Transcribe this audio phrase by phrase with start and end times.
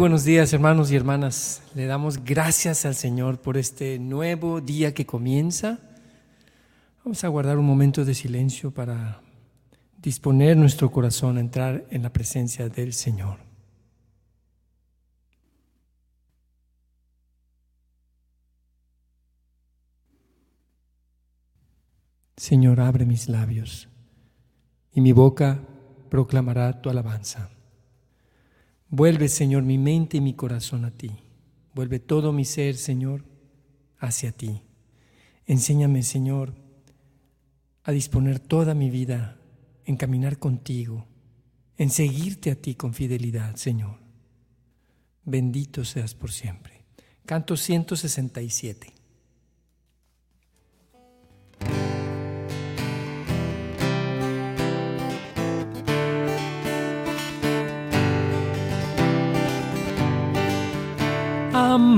[0.00, 1.62] Buenos días hermanos y hermanas.
[1.74, 5.78] Le damos gracias al Señor por este nuevo día que comienza.
[7.04, 9.20] Vamos a guardar un momento de silencio para
[9.98, 13.40] disponer nuestro corazón a entrar en la presencia del Señor.
[22.38, 23.90] Señor, abre mis labios
[24.94, 25.60] y mi boca
[26.08, 27.50] proclamará tu alabanza.
[28.90, 31.12] Vuelve, Señor, mi mente y mi corazón a ti.
[31.74, 33.24] Vuelve todo mi ser, Señor,
[33.98, 34.62] hacia ti.
[35.46, 36.54] Enséñame, Señor,
[37.84, 39.40] a disponer toda mi vida
[39.84, 41.06] en caminar contigo,
[41.76, 43.98] en seguirte a ti con fidelidad, Señor.
[45.24, 46.84] Bendito seas por siempre.
[47.24, 48.99] Canto 167.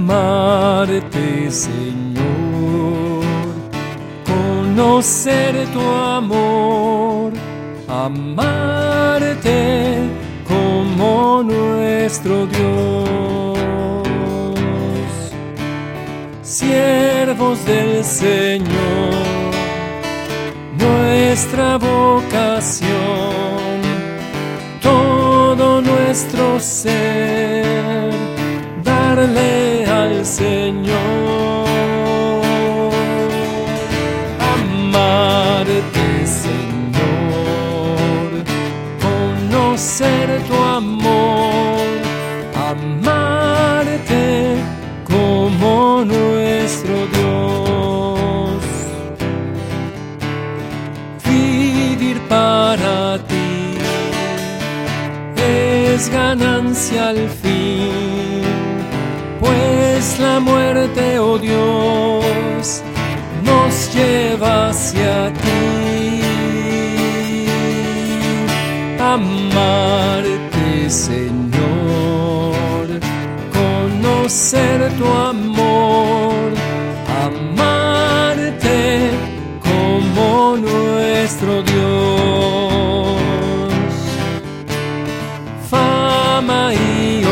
[0.02, 3.22] Amarte, Señor,
[4.26, 7.32] conocer tu amor,
[7.88, 9.58] amarte
[10.46, 13.58] como nuestro Dios.
[16.42, 19.14] Siervos del Señor,
[20.78, 22.90] nuestra vocación,
[24.82, 27.72] todo nuestro ser
[30.24, 30.92] Señor.
[34.54, 37.64] Amarte, Señor,
[39.00, 41.86] conocer tu amor,
[42.70, 44.56] amarte
[45.04, 48.62] como nuestro Dios.
[51.24, 53.76] Vivir para ti
[55.36, 57.41] es ganancia al fin
[75.06, 76.52] amor,
[77.24, 79.10] amarte
[79.60, 83.22] como nuestro Dios.
[85.70, 87.22] Fama y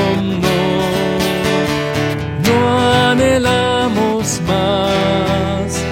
[3.11, 5.85] anhelamos más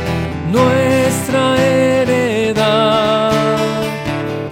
[0.52, 3.32] nuestra heredad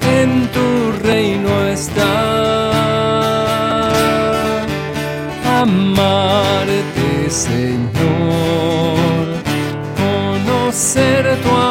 [0.03, 2.16] en tu reino está.
[7.37, 9.27] Señor,
[9.95, 11.66] conocer tu amor,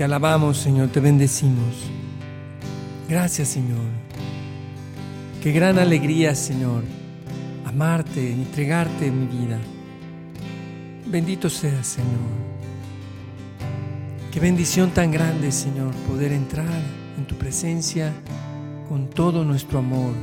[0.00, 1.90] Te alabamos, Señor, te bendecimos.
[3.06, 3.84] Gracias, Señor.
[5.42, 6.84] Qué gran alegría, Señor,
[7.66, 9.58] amarte, entregarte mi vida.
[11.04, 12.30] Bendito seas, Señor.
[14.32, 16.80] Qué bendición tan grande, Señor, poder entrar
[17.18, 18.10] en tu presencia
[18.88, 20.14] con todo nuestro amor.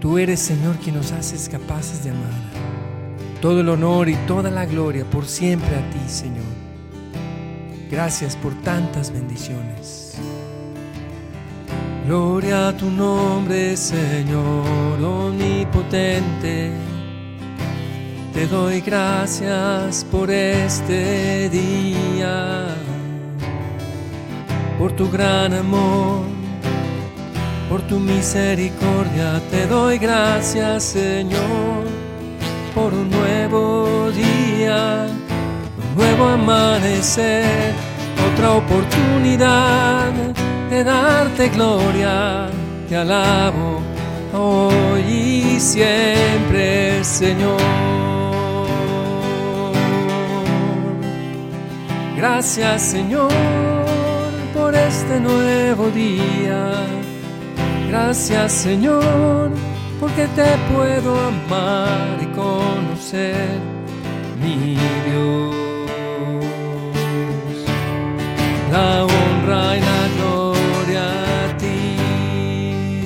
[0.00, 2.32] Tú eres, Señor, quien nos haces capaces de amar.
[3.42, 6.59] Todo el honor y toda la gloria por siempre a ti, Señor.
[7.90, 10.14] Gracias por tantas bendiciones.
[12.06, 16.72] Gloria a tu nombre, Señor omnipotente.
[18.32, 22.68] Te doy gracias por este día,
[24.78, 26.22] por tu gran amor,
[27.68, 29.40] por tu misericordia.
[29.50, 31.84] Te doy gracias, Señor,
[32.74, 35.08] por un nuevo día,
[35.96, 37.72] nuevo amanecer,
[38.32, 40.12] otra oportunidad
[40.70, 42.48] de darte gloria,
[42.88, 43.80] te alabo,
[44.32, 45.02] hoy
[45.56, 47.60] y siempre, Señor.
[52.16, 53.32] Gracias, Señor,
[54.54, 56.84] por este nuevo día.
[57.88, 59.50] Gracias, Señor,
[59.98, 63.58] porque te puedo amar y conocer,
[64.40, 64.76] mi
[65.06, 65.69] Dios.
[68.70, 71.04] La honra y la gloria
[71.42, 73.02] a ti.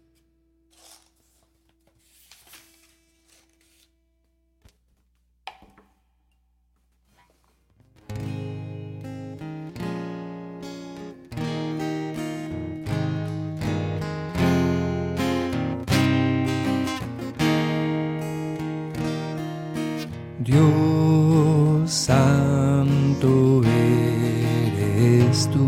[20.47, 25.67] Dios santo eres tú,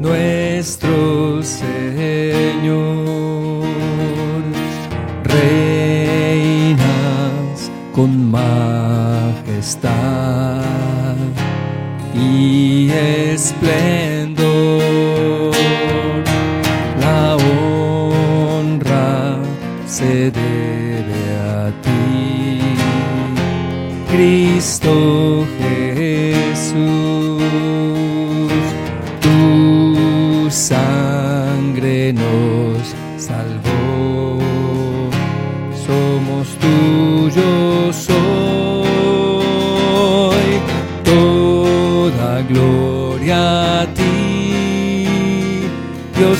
[0.00, 2.74] nuestro Señor,
[5.22, 6.00] reinas
[7.94, 9.84] con majestad
[12.12, 13.95] y esplendor,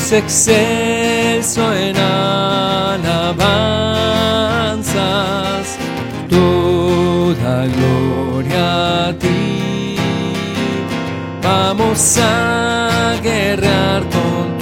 [0.08, 3.26] Dios excelso en alabanzas
[6.30, 9.96] toda gloria a ti.
[11.42, 14.55] Vamos a guerrear con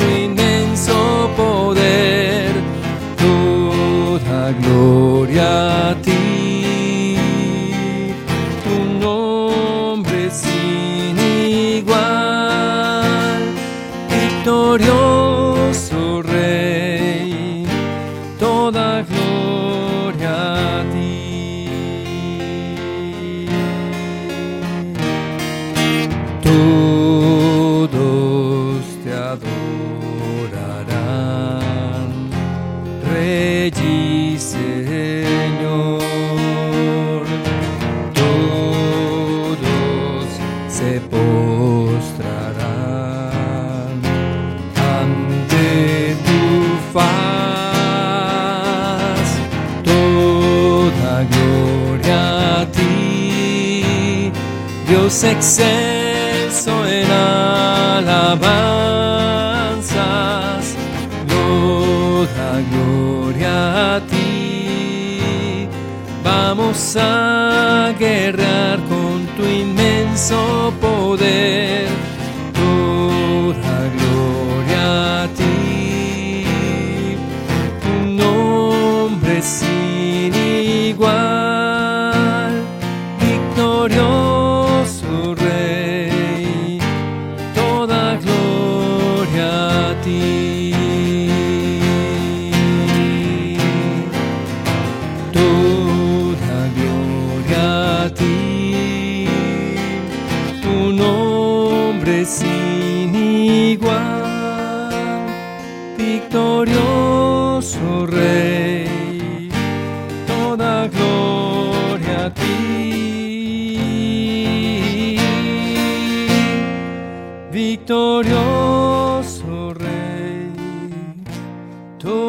[66.97, 71.54] a guerrear con tu inmenso poder.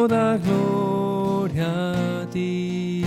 [0.08, 3.02] toda gloria a ti.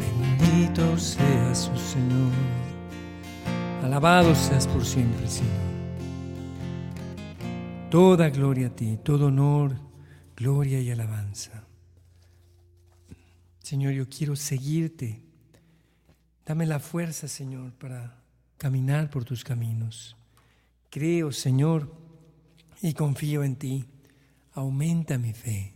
[0.00, 2.32] Bendito seas, oh Señor.
[3.84, 5.52] Alabado seas por siempre, Señor.
[7.88, 9.76] Toda gloria a ti, todo honor,
[10.36, 11.68] gloria y alabanza.
[13.60, 15.31] Señor, yo quiero seguirte
[16.44, 18.18] Dame la fuerza, Señor, para
[18.58, 20.16] caminar por tus caminos.
[20.90, 21.90] Creo, Señor,
[22.82, 23.86] y confío en ti.
[24.52, 25.72] Aumenta mi fe.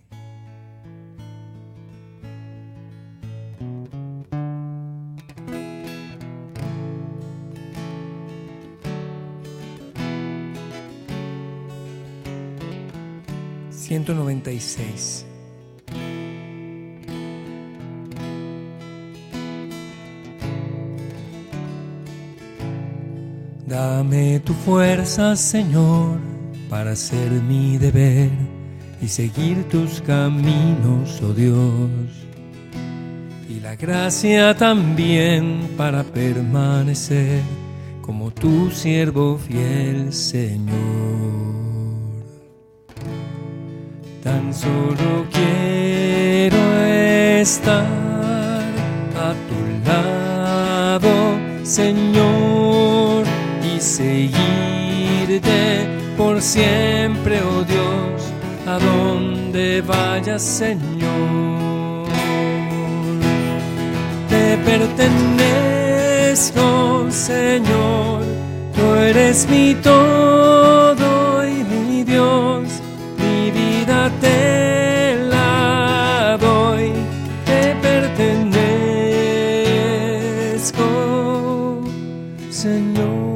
[13.70, 15.24] Ciento noventa y seis.
[23.66, 26.18] Dame tu fuerza, Señor,
[26.70, 28.30] para hacer mi deber
[29.02, 31.90] y seguir tus caminos, oh Dios.
[33.48, 37.42] Y la gracia también para permanecer
[38.02, 40.76] como tu siervo fiel, Señor.
[44.22, 46.56] Tan solo quiero
[46.86, 47.84] estar
[49.16, 51.10] a tu lado,
[51.64, 52.55] Señor
[53.80, 55.56] seguirte
[56.16, 58.32] por siempre, oh Dios,
[58.66, 62.06] a donde vayas, Señor.
[64.28, 65.96] Te pertenezco,
[67.10, 68.22] Señor,
[68.74, 72.64] tú eres mi todo y mi Dios,
[73.18, 76.92] mi vida te la doy,
[77.44, 78.56] te pertenezco,
[82.50, 83.35] Señor.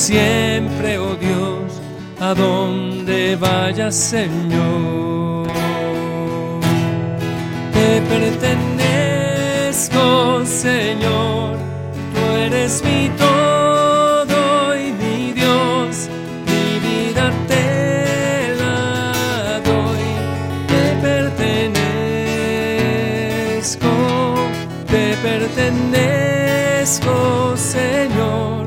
[0.00, 1.80] siempre, oh Dios,
[2.18, 5.46] a donde vayas, Señor.
[7.74, 10.02] Te pertenezco,
[10.46, 11.58] Señor,
[12.14, 16.08] tú eres mi todo y mi Dios,
[16.46, 20.08] mi vida te la doy.
[20.72, 21.52] Te pertenezco,
[24.86, 27.12] te pertenezco,
[27.56, 28.60] Señor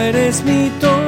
[0.00, 1.05] eres mi todo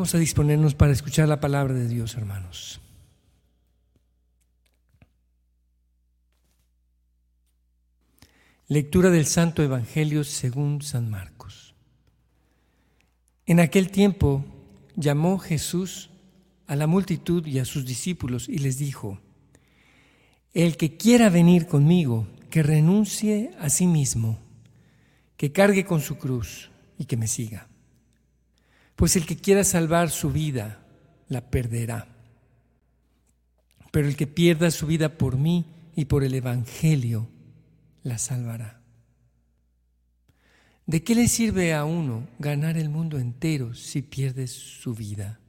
[0.00, 2.80] Vamos a disponernos para escuchar la palabra de Dios, hermanos.
[8.66, 11.74] Lectura del Santo Evangelio según San Marcos.
[13.44, 14.42] En aquel tiempo
[14.96, 16.08] llamó Jesús
[16.66, 19.20] a la multitud y a sus discípulos y les dijo,
[20.54, 24.38] El que quiera venir conmigo, que renuncie a sí mismo
[25.36, 27.69] que cargue con su cruz y que me siga.
[29.00, 30.78] Pues el que quiera salvar su vida,
[31.28, 32.06] la perderá.
[33.90, 35.64] Pero el que pierda su vida por mí
[35.96, 37.26] y por el Evangelio,
[38.02, 38.82] la salvará.
[40.84, 45.40] ¿De qué le sirve a uno ganar el mundo entero si pierde su vida?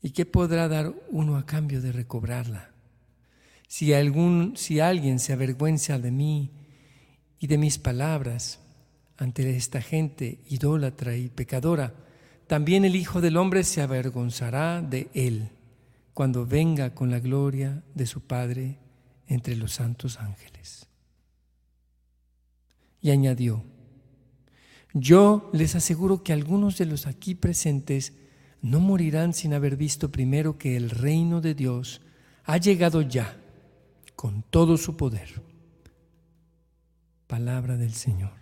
[0.00, 2.70] ¿Y qué podrá dar uno a cambio de recobrarla?
[3.66, 6.52] Si, algún, si alguien se avergüenza de mí
[7.40, 8.60] y de mis palabras
[9.18, 11.92] ante esta gente idólatra y pecadora,
[12.46, 15.50] también el Hijo del Hombre se avergonzará de él
[16.14, 18.78] cuando venga con la gloria de su Padre
[19.26, 20.86] entre los santos ángeles.
[23.00, 23.62] Y añadió,
[24.94, 28.14] yo les aseguro que algunos de los aquí presentes
[28.62, 32.00] no morirán sin haber visto primero que el reino de Dios
[32.44, 33.36] ha llegado ya
[34.16, 35.42] con todo su poder
[37.28, 38.37] palabra del Señor.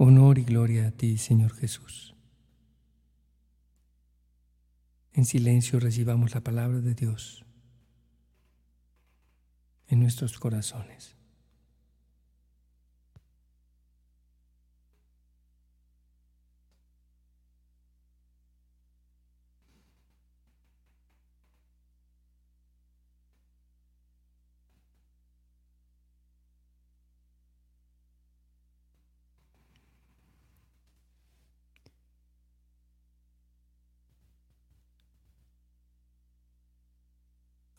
[0.00, 2.14] Honor y gloria a ti, Señor Jesús.
[5.12, 7.44] En silencio recibamos la palabra de Dios
[9.88, 11.17] en nuestros corazones.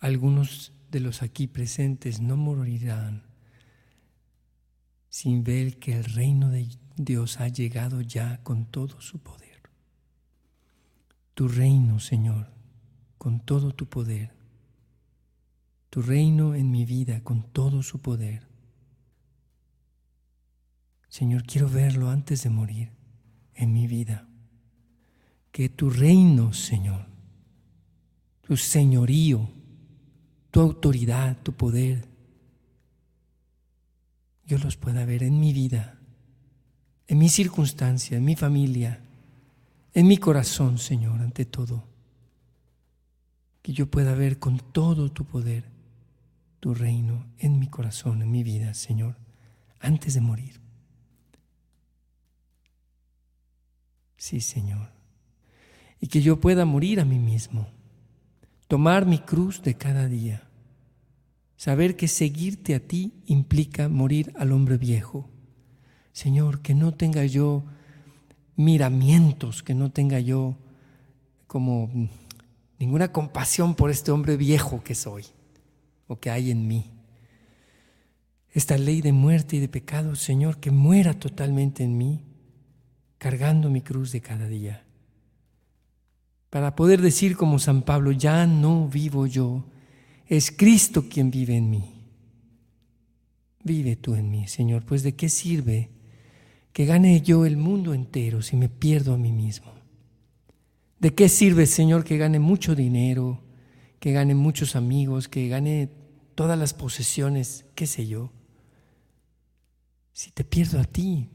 [0.09, 3.27] Algunos de los aquí presentes no morirán
[5.07, 9.61] sin ver que el reino de Dios ha llegado ya con todo su poder.
[11.35, 12.51] Tu reino, Señor,
[13.19, 14.33] con todo tu poder.
[15.91, 18.47] Tu reino en mi vida con todo su poder.
[21.07, 22.89] Señor, quiero verlo antes de morir
[23.53, 24.27] en mi vida.
[25.51, 27.05] Que tu reino, Señor,
[28.41, 29.58] tu señorío,
[30.51, 32.07] tu autoridad, tu poder,
[34.45, 35.99] yo los pueda ver en mi vida,
[37.07, 39.01] en mi circunstancia, en mi familia,
[39.93, 41.83] en mi corazón, Señor, ante todo.
[43.61, 45.65] Que yo pueda ver con todo tu poder
[46.59, 49.15] tu reino en mi corazón, en mi vida, Señor,
[49.79, 50.59] antes de morir.
[54.17, 54.91] Sí, Señor.
[56.01, 57.67] Y que yo pueda morir a mí mismo
[58.69, 60.47] tomar mi cruz de cada día,
[61.57, 65.27] saber que seguirte a ti implica morir al hombre viejo.
[66.11, 67.63] Señor, que no tenga yo
[68.55, 70.55] miramientos, que no tenga yo
[71.47, 71.89] como
[72.77, 75.25] ninguna compasión por este hombre viejo que soy
[76.05, 76.91] o que hay en mí.
[78.51, 82.23] Esta ley de muerte y de pecado, Señor, que muera totalmente en mí,
[83.17, 84.85] cargando mi cruz de cada día
[86.49, 89.65] para poder decir como San Pablo, ya no vivo yo,
[90.27, 91.95] es Cristo quien vive en mí.
[93.63, 95.89] Vive tú en mí, Señor, pues de qué sirve
[96.73, 99.73] que gane yo el mundo entero si me pierdo a mí mismo.
[100.99, 103.43] ¿De qué sirve, Señor, que gane mucho dinero,
[103.99, 105.89] que gane muchos amigos, que gane
[106.35, 108.31] todas las posesiones, qué sé yo?
[110.13, 111.29] Si te pierdo a ti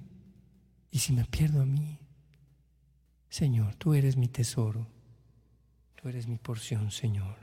[0.91, 1.99] y si me pierdo a mí.
[3.29, 4.94] Señor, tú eres mi tesoro.
[6.05, 7.39] Tú eres mi porción, Señor.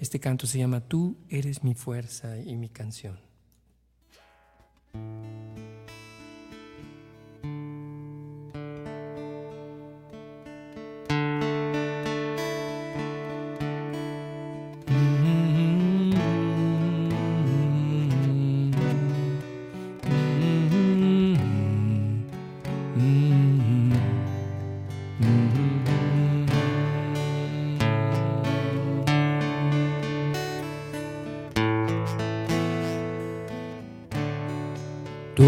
[0.00, 3.27] Este canto se llama Tú eres mi fuerza y mi canción.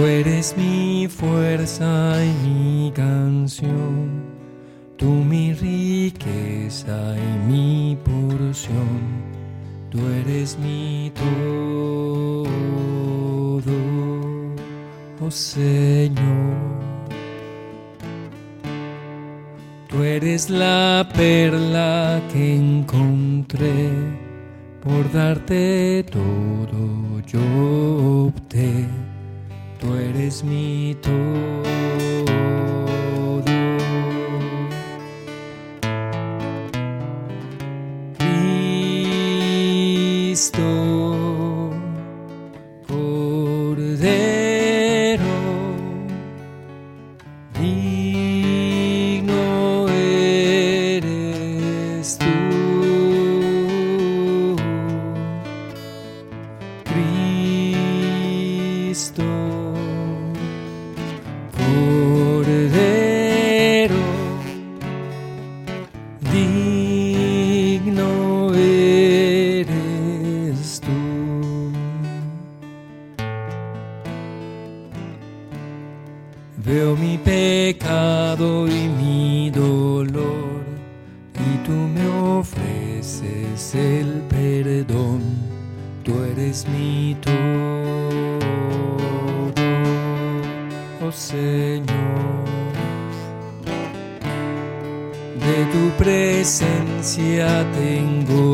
[0.00, 4.24] Tú eres mi fuerza y mi canción,
[4.96, 9.02] tú mi riqueza y mi porción,
[9.90, 12.46] tú eres mi todo,
[15.20, 16.16] oh Señor.
[19.86, 23.90] Tú eres la perla que encontré,
[24.82, 27.89] por darte todo yo
[30.30, 31.10] eres mi todo.
[40.30, 40.89] Cristo,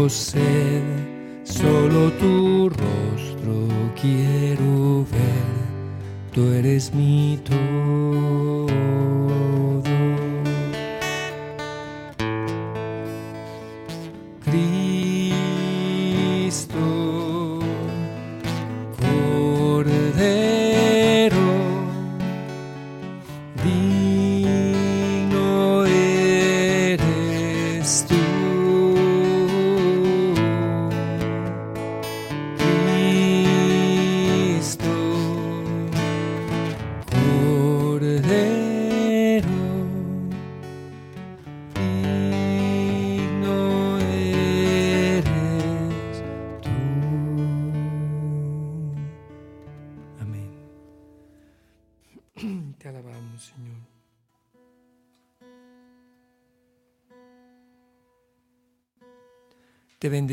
[0.09, 3.69] solo tu rostro
[4.01, 9.16] quiero ver, tú eres mi todo.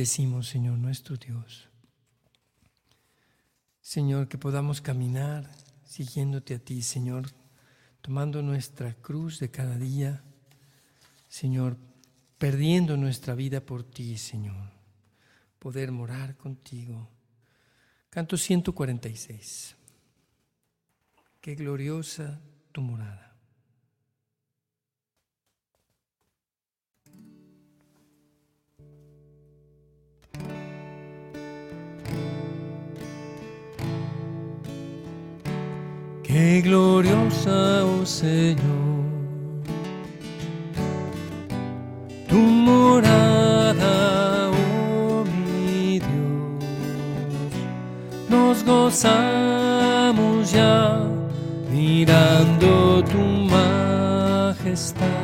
[0.03, 1.69] Te bendecimos, Señor, nuestro Dios.
[3.79, 5.49] Señor, que podamos caminar
[5.85, 7.31] siguiéndote a ti, Señor,
[8.01, 10.21] tomando nuestra cruz de cada día,
[11.29, 11.77] Señor,
[12.37, 14.71] perdiendo nuestra vida por ti, Señor,
[15.57, 17.07] poder morar contigo.
[18.09, 19.77] Canto 146.
[21.39, 22.41] Qué gloriosa
[22.73, 23.33] tu morada.
[36.34, 39.06] Qué gloriosa, oh Señor,
[42.28, 46.63] tu morada, oh mi Dios.
[48.30, 51.04] Nos gozamos ya
[51.72, 53.19] mirando tu
[53.54, 55.22] majestad.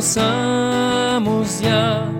[0.00, 2.19] Nos gozamos ya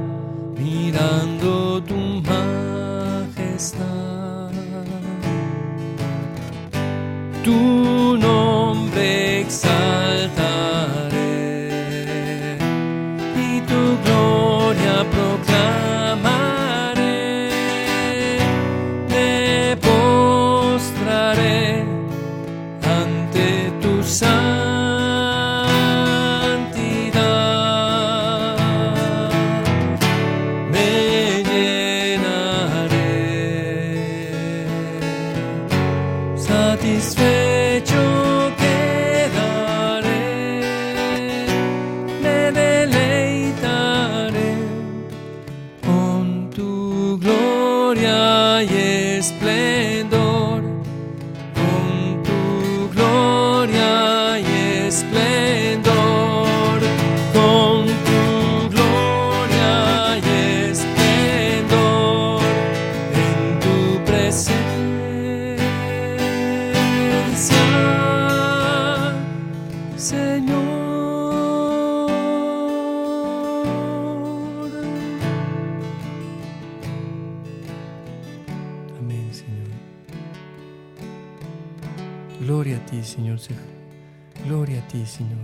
[84.45, 85.39] Gloria a ti, Señor.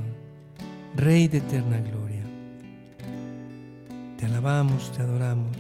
[0.97, 2.25] Rey de eterna gloria.
[4.19, 5.57] Te alabamos, te adoramos.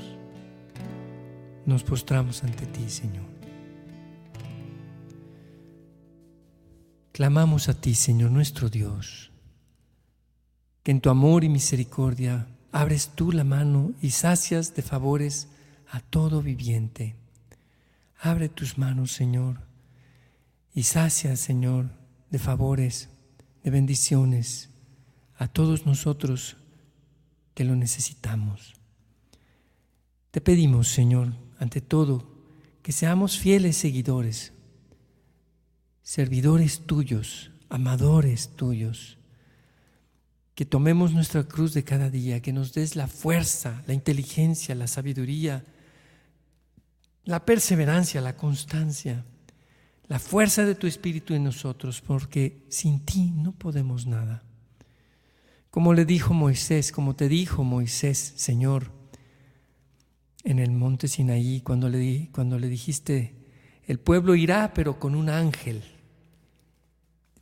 [1.64, 3.24] Nos postramos ante ti, Señor.
[7.12, 9.32] Clamamos a ti, Señor nuestro Dios,
[10.82, 15.48] que en tu amor y misericordia abres tú la mano y sacias de favores
[15.90, 17.16] a todo viviente.
[18.20, 19.60] Abre tus manos, Señor,
[20.74, 21.86] y sacia, Señor,
[22.36, 23.08] de favores,
[23.64, 24.68] de bendiciones
[25.38, 26.58] a todos nosotros
[27.54, 28.74] que lo necesitamos.
[30.32, 32.28] Te pedimos, Señor, ante todo,
[32.82, 34.52] que seamos fieles seguidores,
[36.02, 39.16] servidores tuyos, amadores tuyos,
[40.54, 44.88] que tomemos nuestra cruz de cada día, que nos des la fuerza, la inteligencia, la
[44.88, 45.64] sabiduría,
[47.24, 49.24] la perseverancia, la constancia,
[50.08, 54.44] la fuerza de tu Espíritu en nosotros, porque sin ti no podemos nada.
[55.70, 58.92] Como le dijo Moisés, como te dijo Moisés, Señor,
[60.44, 63.34] en el monte Sinaí, cuando le, cuando le dijiste,
[63.84, 65.82] el pueblo irá, pero con un ángel.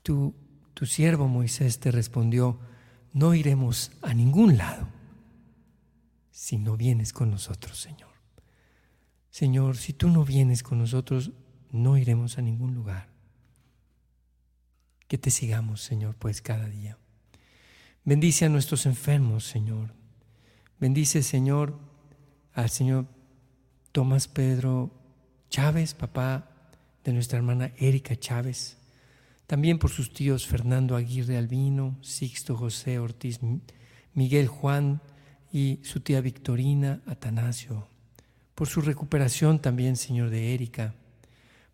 [0.02, 0.34] Tu,
[0.72, 2.58] tu siervo Moisés te respondió,
[3.12, 4.88] no iremos a ningún lado
[6.30, 8.10] si no vienes con nosotros, Señor.
[9.30, 11.30] Señor, si tú no vienes con nosotros,
[11.74, 13.08] no iremos a ningún lugar.
[15.08, 16.96] Que te sigamos, Señor, pues cada día.
[18.04, 19.92] Bendice a nuestros enfermos, Señor.
[20.80, 21.78] Bendice, Señor,
[22.54, 23.06] al Señor
[23.92, 24.90] Tomás Pedro
[25.50, 26.50] Chávez, papá
[27.04, 28.78] de nuestra hermana Erika Chávez
[29.46, 33.40] también por sus tíos Fernando Aguirre Albino, Sixto José Ortiz,
[34.14, 35.02] Miguel Juan
[35.52, 37.86] y su tía Victorina Atanasio,
[38.54, 40.94] por su recuperación también, Señor, de Erika,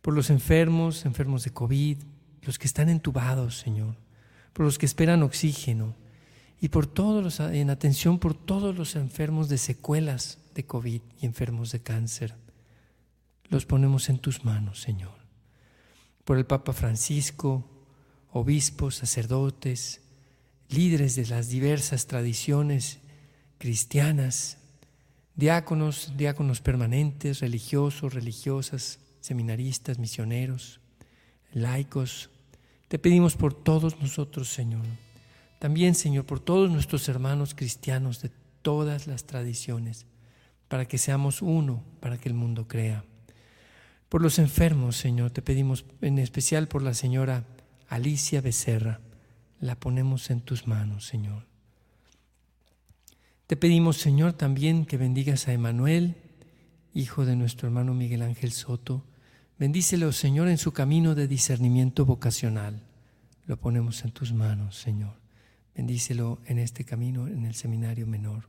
[0.03, 1.99] por los enfermos, enfermos de COVID,
[2.43, 3.97] los que están entubados, Señor,
[4.53, 5.95] por los que esperan oxígeno
[6.61, 11.27] y por todos los, en atención por todos los enfermos de secuelas de COVID y
[11.27, 12.35] enfermos de cáncer.
[13.49, 15.21] Los ponemos en tus manos, Señor
[16.31, 17.65] por el Papa Francisco,
[18.31, 20.01] obispos, sacerdotes,
[20.69, 23.01] líderes de las diversas tradiciones
[23.59, 24.59] cristianas,
[25.35, 30.81] diáconos, diáconos permanentes, religiosos, religiosas, seminaristas, misioneros,
[31.53, 32.31] laicos.
[32.89, 34.85] Te pedimos por todos nosotros, Señor.
[35.59, 38.31] También, Señor, por todos nuestros hermanos cristianos de
[38.63, 40.07] todas las tradiciones,
[40.69, 43.05] para que seamos uno, para que el mundo crea.
[44.09, 47.45] Por los enfermos, Señor, te pedimos en especial por la señora
[47.89, 49.01] Alicia Becerra.
[49.61, 51.47] La ponemos en tus manos, Señor.
[53.47, 56.17] Te pedimos, Señor, también que bendigas a Emanuel,
[56.95, 59.05] hijo de nuestro hermano Miguel Ángel Soto.
[59.61, 62.83] Bendícelo, Señor, en su camino de discernimiento vocacional.
[63.47, 65.15] Lo ponemos en tus manos, Señor.
[65.77, 68.49] Bendícelo en este camino, en el seminario menor.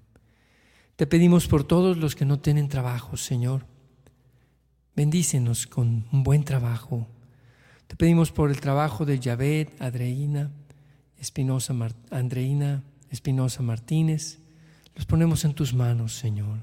[0.95, 3.65] Te pedimos por todos los que no tienen trabajo, Señor
[4.95, 7.08] Bendícenos con un buen trabajo.
[7.88, 10.52] Te pedimos por el trabajo de Yavet, Adreina,
[11.17, 11.74] Espinosa,
[12.10, 14.39] Andreina, Espinosa Martínez.
[14.95, 16.60] Los ponemos en tus manos, Señor.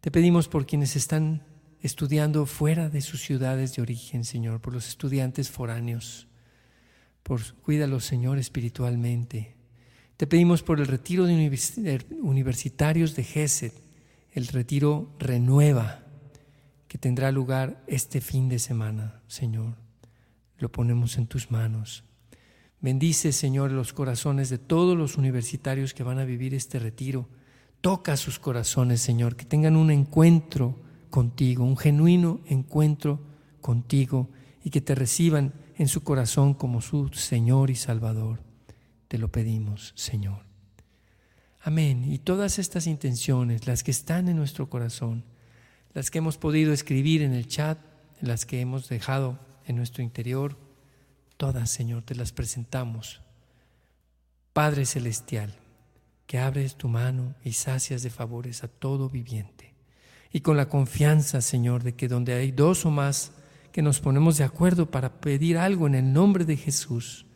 [0.00, 1.42] Te pedimos por quienes están
[1.82, 6.28] estudiando fuera de sus ciudades de origen, Señor, por los estudiantes foráneos.
[7.22, 9.54] Por, cuídalos, Señor, espiritualmente.
[10.16, 13.72] Te pedimos por el retiro de universitarios de GESED,
[14.32, 16.02] el retiro Renueva
[16.92, 19.76] que tendrá lugar este fin de semana, Señor.
[20.58, 22.04] Lo ponemos en tus manos.
[22.82, 27.30] Bendice, Señor, los corazones de todos los universitarios que van a vivir este retiro.
[27.80, 30.76] Toca sus corazones, Señor, que tengan un encuentro
[31.12, 33.20] contigo, un genuino encuentro
[33.60, 34.30] contigo
[34.64, 38.42] y que te reciban en su corazón como su Señor y Salvador.
[39.06, 40.44] Te lo pedimos, Señor.
[41.60, 42.10] Amén.
[42.10, 45.22] Y todas estas intenciones, las que están en nuestro corazón,
[45.92, 47.78] las que hemos podido escribir en el chat,
[48.20, 50.56] las que hemos dejado en nuestro interior,
[51.36, 53.20] todas, Señor, te las presentamos.
[54.54, 55.54] Padre Celestial,
[56.26, 59.71] que abres tu mano y sacias de favores a todo viviente.
[60.32, 63.32] Y con la confianza, Señor, de que donde hay dos o más
[63.70, 67.26] que nos ponemos de acuerdo para pedir algo en el nombre de Jesús,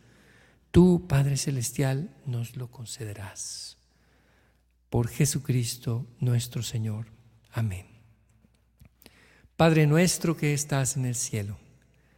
[0.71, 3.77] tú, Padre Celestial, nos lo concederás.
[4.89, 7.07] Por Jesucristo nuestro Señor.
[7.51, 7.85] Amén.
[9.55, 11.57] Padre nuestro que estás en el cielo,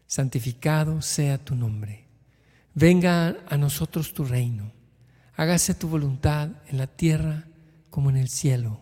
[0.07, 2.05] santificado sea tu nombre.
[2.73, 4.71] Venga a nosotros tu reino.
[5.35, 7.47] Hágase tu voluntad en la tierra
[7.89, 8.81] como en el cielo.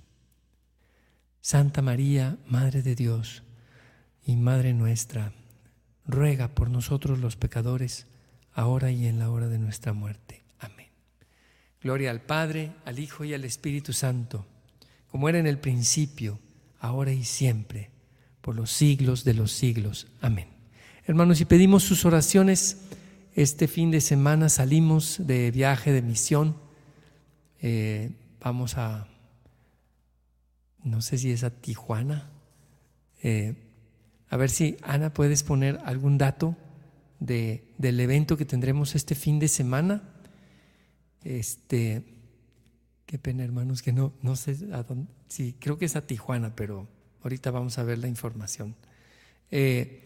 [1.41, 3.41] Santa María, Madre de Dios
[4.23, 5.33] y Madre nuestra,
[6.05, 8.05] ruega por nosotros los pecadores,
[8.53, 10.43] ahora y en la hora de nuestra muerte.
[10.59, 10.89] Amén.
[11.81, 14.45] Gloria al Padre, al Hijo y al Espíritu Santo,
[15.09, 16.39] como era en el principio,
[16.79, 17.89] ahora y siempre,
[18.41, 20.07] por los siglos de los siglos.
[20.21, 20.47] Amén.
[21.05, 22.83] Hermanos, y pedimos sus oraciones.
[23.33, 26.55] Este fin de semana salimos de viaje de misión.
[27.61, 29.07] Eh, vamos a,
[30.83, 32.29] no sé si es a Tijuana.
[33.23, 33.55] Eh,
[34.29, 36.55] a ver si, Ana, puedes poner algún dato
[37.19, 40.03] de, del evento que tendremos este fin de semana.
[41.23, 42.03] Este,
[43.05, 45.11] qué pena, hermanos, que no, no sé a dónde.
[45.27, 46.87] Sí, creo que es a Tijuana, pero
[47.23, 48.75] ahorita vamos a ver la información.
[49.51, 50.03] Eh,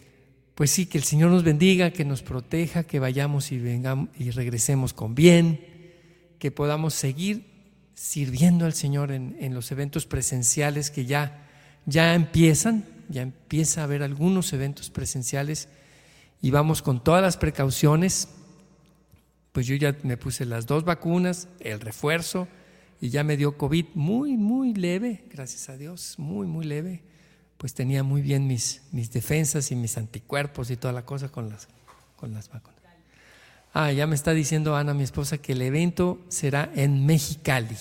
[0.56, 4.32] pues sí, que el Señor nos bendiga, que nos proteja, que vayamos y vengamos y
[4.32, 5.60] regresemos con bien,
[6.40, 7.55] que podamos seguir
[7.96, 11.48] sirviendo al Señor en, en los eventos presenciales que ya,
[11.88, 15.68] ya empiezan ya empieza a haber algunos eventos presenciales
[16.42, 18.30] y vamos con todas las precauciones.
[19.52, 22.48] Pues yo ya me puse las dos vacunas, el refuerzo
[23.00, 27.04] y ya me dio COVID muy, muy leve, gracias a Dios, muy, muy leve.
[27.58, 31.50] Pues tenía muy bien mis, mis defensas y mis anticuerpos y toda la cosa con
[31.50, 31.70] las,
[32.18, 32.76] con las vacunas.
[33.78, 37.76] Ah, ya me está diciendo Ana, mi esposa, que el evento será en Mexicali.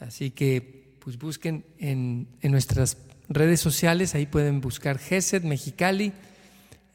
[0.00, 2.96] Así que pues busquen en, en nuestras
[3.28, 6.12] redes sociales, ahí pueden buscar GESED Mexicali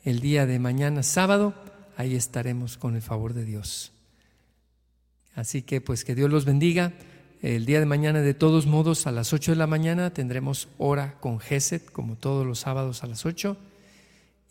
[0.04, 1.56] el día de mañana sábado,
[1.96, 3.94] ahí estaremos con el favor de Dios.
[5.34, 6.92] Así que pues que Dios los bendiga.
[7.42, 11.18] El día de mañana de todos modos a las 8 de la mañana tendremos hora
[11.22, 13.56] con GESED como todos los sábados a las 8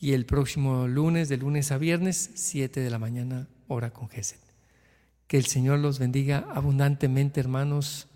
[0.01, 4.39] y el próximo lunes de lunes a viernes 7 de la mañana hora con GESED.
[5.27, 8.09] Que el Señor los bendiga abundantemente hermanos,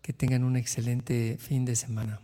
[0.00, 2.20] que tengan un excelente fin de semana.